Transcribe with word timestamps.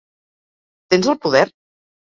Tens 0.95 1.11
el 1.15 1.21
poder? 1.27 1.45